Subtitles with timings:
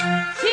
[0.00, 0.49] Sí.